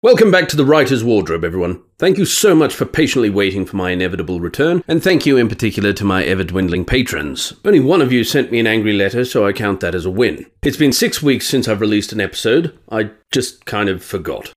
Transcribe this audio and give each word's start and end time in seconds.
Welcome 0.00 0.30
back 0.30 0.46
to 0.50 0.56
the 0.56 0.64
Writer's 0.64 1.02
Wardrobe, 1.02 1.42
everyone. 1.42 1.82
Thank 1.98 2.18
you 2.18 2.24
so 2.24 2.54
much 2.54 2.72
for 2.72 2.86
patiently 2.86 3.30
waiting 3.30 3.66
for 3.66 3.74
my 3.74 3.90
inevitable 3.90 4.38
return, 4.38 4.84
and 4.86 5.02
thank 5.02 5.26
you 5.26 5.36
in 5.36 5.48
particular 5.48 5.92
to 5.94 6.04
my 6.04 6.22
ever 6.22 6.44
dwindling 6.44 6.84
patrons. 6.84 7.52
Only 7.64 7.80
one 7.80 8.00
of 8.00 8.12
you 8.12 8.22
sent 8.22 8.52
me 8.52 8.60
an 8.60 8.68
angry 8.68 8.92
letter, 8.92 9.24
so 9.24 9.44
I 9.44 9.52
count 9.52 9.80
that 9.80 9.96
as 9.96 10.06
a 10.06 10.10
win. 10.10 10.46
It's 10.62 10.76
been 10.76 10.92
six 10.92 11.20
weeks 11.20 11.48
since 11.48 11.66
I've 11.66 11.80
released 11.80 12.12
an 12.12 12.20
episode. 12.20 12.78
I 12.88 13.10
just 13.32 13.64
kind 13.64 13.88
of 13.88 14.04
forgot. 14.04 14.52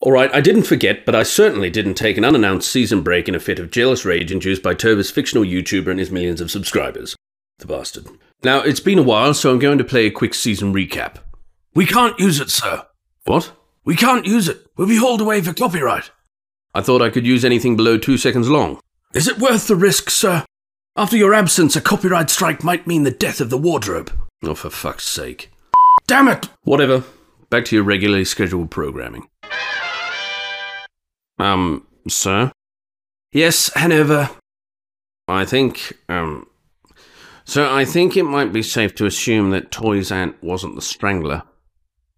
Alright, 0.00 0.32
I 0.32 0.40
didn't 0.40 0.62
forget, 0.62 1.04
but 1.04 1.16
I 1.16 1.24
certainly 1.24 1.70
didn't 1.70 1.94
take 1.94 2.16
an 2.16 2.24
unannounced 2.24 2.70
season 2.70 3.02
break 3.02 3.28
in 3.28 3.34
a 3.34 3.40
fit 3.40 3.58
of 3.58 3.72
jealous 3.72 4.04
rage 4.04 4.30
induced 4.30 4.62
by 4.62 4.74
Tova's 4.74 5.10
fictional 5.10 5.42
YouTuber 5.42 5.88
and 5.88 5.98
his 5.98 6.12
millions 6.12 6.40
of 6.40 6.52
subscribers. 6.52 7.16
The 7.58 7.66
bastard. 7.66 8.06
Now, 8.44 8.60
it's 8.60 8.78
been 8.78 9.00
a 9.00 9.02
while, 9.02 9.34
so 9.34 9.50
I'm 9.50 9.58
going 9.58 9.78
to 9.78 9.84
play 9.84 10.06
a 10.06 10.12
quick 10.12 10.34
season 10.34 10.72
recap. 10.72 11.16
We 11.74 11.84
can't 11.84 12.16
use 12.20 12.38
it, 12.38 12.50
sir. 12.50 12.86
What? 13.24 13.57
We 13.84 13.96
can't 13.96 14.26
use 14.26 14.48
it. 14.48 14.66
We'll 14.76 14.88
be 14.88 14.98
hauled 14.98 15.20
away 15.20 15.40
for 15.40 15.52
copyright. 15.52 16.10
I 16.74 16.82
thought 16.82 17.02
I 17.02 17.10
could 17.10 17.26
use 17.26 17.44
anything 17.44 17.76
below 17.76 17.98
two 17.98 18.18
seconds 18.18 18.48
long. 18.48 18.80
Is 19.14 19.26
it 19.26 19.38
worth 19.38 19.66
the 19.66 19.76
risk, 19.76 20.10
sir? 20.10 20.44
After 20.96 21.16
your 21.16 21.32
absence, 21.32 21.76
a 21.76 21.80
copyright 21.80 22.28
strike 22.28 22.62
might 22.62 22.86
mean 22.86 23.04
the 23.04 23.10
death 23.10 23.40
of 23.40 23.50
the 23.50 23.58
wardrobe. 23.58 24.12
Oh, 24.44 24.54
for 24.54 24.70
fuck's 24.70 25.06
sake. 25.06 25.50
Damn 26.06 26.28
it! 26.28 26.48
Whatever. 26.62 27.04
Back 27.50 27.64
to 27.66 27.76
your 27.76 27.84
regularly 27.84 28.24
scheduled 28.24 28.70
programming. 28.70 29.28
Um, 31.38 31.86
sir? 32.08 32.52
Yes, 33.32 33.72
Hanover. 33.74 34.30
I 35.28 35.44
think, 35.44 35.94
um. 36.08 36.46
So 37.44 37.72
I 37.72 37.84
think 37.84 38.16
it 38.16 38.24
might 38.24 38.52
be 38.52 38.62
safe 38.62 38.94
to 38.96 39.06
assume 39.06 39.50
that 39.50 39.70
Toy's 39.70 40.12
aunt 40.12 40.42
wasn't 40.42 40.74
the 40.74 40.82
strangler. 40.82 41.44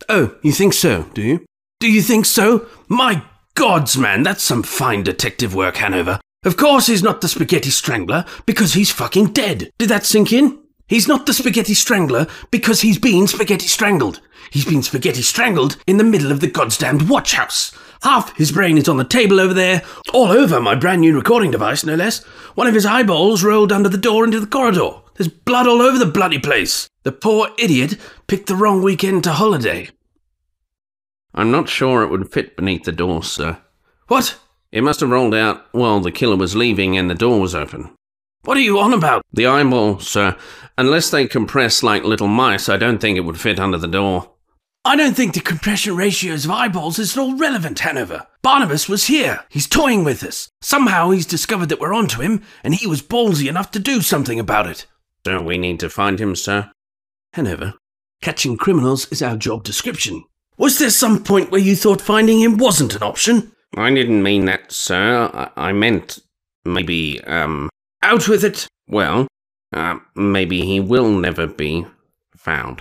Oh, 0.08 0.36
you 0.42 0.52
think 0.52 0.72
so, 0.72 1.04
do 1.14 1.22
you? 1.22 1.44
Do 1.80 1.90
you 1.90 2.02
think 2.02 2.26
so? 2.26 2.66
My 2.88 3.22
gods, 3.54 3.96
man, 3.96 4.22
that's 4.22 4.42
some 4.42 4.62
fine 4.62 5.02
detective 5.02 5.54
work, 5.54 5.76
Hanover. 5.76 6.20
Of 6.44 6.58
course 6.58 6.88
he's 6.88 7.02
not 7.02 7.22
the 7.22 7.28
spaghetti 7.28 7.70
strangler, 7.70 8.26
because 8.44 8.74
he's 8.74 8.90
fucking 8.90 9.32
dead. 9.32 9.70
Did 9.78 9.88
that 9.88 10.04
sink 10.04 10.30
in? 10.30 10.58
He's 10.88 11.08
not 11.08 11.24
the 11.24 11.32
spaghetti 11.32 11.72
strangler 11.72 12.26
because 12.50 12.82
he's 12.82 12.98
been 12.98 13.26
spaghetti 13.26 13.66
strangled. 13.66 14.20
He's 14.50 14.66
been 14.66 14.82
spaghetti 14.82 15.22
strangled 15.22 15.78
in 15.86 15.96
the 15.96 16.04
middle 16.04 16.30
of 16.30 16.40
the 16.40 16.50
goddamned 16.50 17.08
watch 17.08 17.32
house. 17.32 17.72
Half 18.02 18.36
his 18.36 18.52
brain 18.52 18.76
is 18.76 18.88
on 18.88 18.98
the 18.98 19.04
table 19.04 19.40
over 19.40 19.54
there, 19.54 19.80
all 20.12 20.28
over 20.28 20.60
my 20.60 20.74
brand 20.74 21.00
new 21.00 21.16
recording 21.16 21.50
device, 21.50 21.82
no 21.82 21.94
less. 21.94 22.22
One 22.56 22.66
of 22.66 22.74
his 22.74 22.84
eyeballs 22.84 23.42
rolled 23.42 23.72
under 23.72 23.88
the 23.88 23.96
door 23.96 24.24
into 24.24 24.38
the 24.38 24.46
corridor. 24.46 25.00
There's 25.14 25.28
blood 25.28 25.66
all 25.66 25.80
over 25.80 25.96
the 25.96 26.04
bloody 26.04 26.38
place. 26.38 26.88
The 27.04 27.12
poor 27.12 27.48
idiot 27.58 27.96
picked 28.26 28.48
the 28.48 28.56
wrong 28.56 28.82
weekend 28.82 29.24
to 29.24 29.32
holiday. 29.32 29.88
I'm 31.34 31.50
not 31.50 31.68
sure 31.68 32.02
it 32.02 32.10
would 32.10 32.32
fit 32.32 32.56
beneath 32.56 32.84
the 32.84 32.92
door, 32.92 33.22
sir. 33.22 33.58
What? 34.08 34.38
It 34.72 34.82
must 34.82 35.00
have 35.00 35.10
rolled 35.10 35.34
out 35.34 35.66
while 35.72 36.00
the 36.00 36.12
killer 36.12 36.36
was 36.36 36.56
leaving 36.56 36.96
and 36.96 37.10
the 37.10 37.14
door 37.14 37.40
was 37.40 37.54
open. 37.54 37.94
What 38.42 38.56
are 38.56 38.60
you 38.60 38.78
on 38.78 38.92
about? 38.92 39.22
The 39.32 39.46
eyeball, 39.46 40.00
sir. 40.00 40.36
Unless 40.78 41.10
they 41.10 41.26
compress 41.26 41.82
like 41.82 42.04
little 42.04 42.28
mice, 42.28 42.68
I 42.68 42.76
don't 42.76 42.98
think 42.98 43.16
it 43.16 43.22
would 43.22 43.38
fit 43.38 43.60
under 43.60 43.78
the 43.78 43.86
door. 43.88 44.30
I 44.82 44.96
don't 44.96 45.14
think 45.14 45.34
the 45.34 45.40
compression 45.40 45.94
ratios 45.94 46.46
of 46.46 46.50
eyeballs 46.52 46.98
is 46.98 47.14
at 47.14 47.20
all 47.20 47.36
relevant, 47.36 47.80
Hanover. 47.80 48.26
Barnabas 48.40 48.88
was 48.88 49.08
here. 49.08 49.44
He's 49.50 49.66
toying 49.66 50.04
with 50.04 50.24
us. 50.24 50.48
Somehow 50.62 51.10
he's 51.10 51.26
discovered 51.26 51.66
that 51.66 51.80
we're 51.80 51.92
onto 51.92 52.22
him, 52.22 52.42
and 52.64 52.74
he 52.74 52.86
was 52.86 53.02
ballsy 53.02 53.46
enough 53.46 53.70
to 53.72 53.78
do 53.78 54.00
something 54.00 54.40
about 54.40 54.66
it. 54.66 54.86
Don't 55.22 55.44
we 55.44 55.58
need 55.58 55.80
to 55.80 55.90
find 55.90 56.18
him, 56.18 56.34
sir? 56.34 56.70
Hanover, 57.34 57.74
catching 58.22 58.56
criminals 58.56 59.06
is 59.12 59.22
our 59.22 59.36
job 59.36 59.64
description. 59.64 60.24
Was 60.60 60.78
there 60.78 60.90
some 60.90 61.24
point 61.24 61.50
where 61.50 61.58
you 61.58 61.74
thought 61.74 62.02
finding 62.02 62.40
him 62.40 62.58
wasn't 62.58 62.94
an 62.94 63.02
option? 63.02 63.52
I 63.78 63.94
didn't 63.94 64.22
mean 64.22 64.44
that, 64.44 64.70
sir. 64.70 65.30
I, 65.32 65.68
I 65.68 65.72
meant 65.72 66.18
maybe, 66.66 67.18
um. 67.24 67.70
Out 68.02 68.28
with 68.28 68.44
it. 68.44 68.68
Well, 68.86 69.26
uh, 69.72 70.00
maybe 70.14 70.60
he 70.66 70.78
will 70.78 71.08
never 71.08 71.46
be 71.46 71.86
found. 72.36 72.78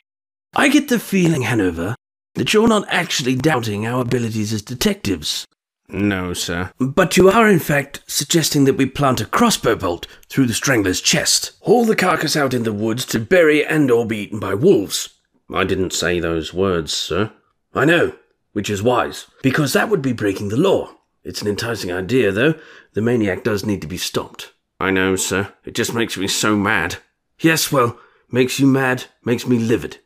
I 0.53 0.67
get 0.67 0.89
the 0.89 0.99
feeling, 0.99 1.43
Hanover, 1.43 1.95
that 2.35 2.53
you're 2.53 2.67
not 2.67 2.85
actually 2.89 3.35
doubting 3.35 3.87
our 3.87 4.01
abilities 4.01 4.51
as 4.51 4.61
detectives. 4.61 5.45
No, 5.87 6.33
sir. 6.33 6.73
But 6.79 7.15
you 7.15 7.29
are, 7.29 7.47
in 7.47 7.59
fact, 7.59 8.01
suggesting 8.07 8.65
that 8.65 8.75
we 8.75 8.87
plant 8.87 9.21
a 9.21 9.25
crossbow 9.25 9.77
bolt 9.77 10.05
through 10.27 10.47
the 10.47 10.53
strangler's 10.53 10.99
chest, 10.99 11.53
haul 11.61 11.85
the 11.85 11.95
carcass 11.95 12.35
out 12.35 12.53
in 12.53 12.63
the 12.63 12.73
woods 12.73 13.05
to 13.05 13.19
bury 13.19 13.65
and 13.65 13.89
or 13.89 14.05
be 14.05 14.17
eaten 14.17 14.37
by 14.37 14.53
wolves. 14.53 15.17
I 15.49 15.63
didn't 15.63 15.93
say 15.93 16.19
those 16.19 16.53
words, 16.53 16.93
sir. 16.93 17.31
I 17.73 17.85
know, 17.85 18.15
which 18.53 18.69
is 18.69 18.83
wise, 18.83 19.27
because 19.41 19.73
that 19.73 19.89
would 19.89 20.01
be 20.01 20.13
breaking 20.13 20.49
the 20.49 20.57
law. 20.57 20.95
It's 21.23 21.41
an 21.41 21.47
enticing 21.47 21.91
idea, 21.91 22.31
though. 22.31 22.55
The 22.93 23.01
maniac 23.01 23.43
does 23.43 23.65
need 23.65 23.81
to 23.81 23.87
be 23.87 23.97
stopped. 23.97 24.53
I 24.79 24.91
know, 24.91 25.15
sir. 25.15 25.53
It 25.65 25.75
just 25.75 25.93
makes 25.93 26.17
me 26.17 26.27
so 26.27 26.55
mad. 26.55 26.97
Yes, 27.39 27.71
well, 27.71 27.99
makes 28.31 28.59
you 28.59 28.67
mad, 28.67 29.05
makes 29.23 29.45
me 29.45 29.59
livid. 29.59 29.97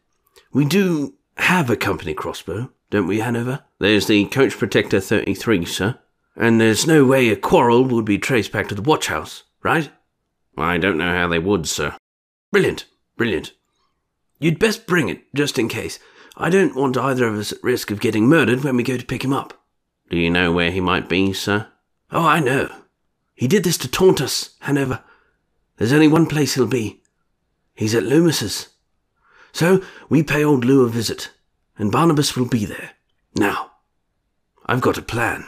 We 0.51 0.65
do 0.65 1.15
have 1.37 1.69
a 1.69 1.75
company 1.75 2.13
crossbow, 2.13 2.71
don't 2.89 3.07
we, 3.07 3.19
Hanover? 3.19 3.63
There's 3.79 4.07
the 4.07 4.25
Coach 4.25 4.57
Protector 4.57 4.99
33, 4.99 5.65
sir. 5.65 5.99
And 6.35 6.59
there's 6.59 6.87
no 6.87 7.05
way 7.05 7.29
a 7.29 7.35
quarrel 7.35 7.85
would 7.85 8.05
be 8.05 8.17
traced 8.17 8.51
back 8.51 8.67
to 8.69 8.75
the 8.75 8.81
watch 8.81 9.07
house, 9.07 9.43
right? 9.61 9.91
I 10.57 10.77
don't 10.77 10.97
know 10.97 11.11
how 11.11 11.27
they 11.27 11.39
would, 11.39 11.67
sir. 11.67 11.95
Brilliant, 12.51 12.85
brilliant. 13.17 13.53
You'd 14.39 14.59
best 14.59 14.87
bring 14.87 15.09
it, 15.09 15.23
just 15.33 15.57
in 15.57 15.69
case. 15.69 15.99
I 16.35 16.49
don't 16.49 16.75
want 16.75 16.97
either 16.97 17.27
of 17.27 17.35
us 17.35 17.51
at 17.51 17.63
risk 17.63 17.91
of 17.91 17.99
getting 17.99 18.27
murdered 18.27 18.63
when 18.63 18.75
we 18.75 18.83
go 18.83 18.97
to 18.97 19.05
pick 19.05 19.23
him 19.23 19.33
up. 19.33 19.63
Do 20.09 20.17
you 20.17 20.29
know 20.29 20.51
where 20.51 20.71
he 20.71 20.81
might 20.81 21.07
be, 21.07 21.33
sir? 21.33 21.67
Oh, 22.11 22.25
I 22.25 22.39
know. 22.39 22.69
He 23.35 23.47
did 23.47 23.63
this 23.63 23.77
to 23.79 23.87
taunt 23.87 24.21
us, 24.21 24.55
Hanover. 24.61 25.03
There's 25.77 25.93
only 25.93 26.07
one 26.07 26.25
place 26.25 26.55
he'll 26.55 26.67
be. 26.67 27.01
He's 27.75 27.95
at 27.95 28.03
Leumas's. 28.03 28.69
So 29.51 29.83
we 30.09 30.23
pay 30.23 30.43
old 30.43 30.65
Lou 30.65 30.85
a 30.85 30.89
visit, 30.89 31.31
and 31.77 31.91
Barnabas 31.91 32.35
will 32.35 32.47
be 32.47 32.65
there. 32.65 32.91
Now, 33.35 33.71
I've 34.65 34.81
got 34.81 34.97
a 34.97 35.03
plan. 35.03 35.45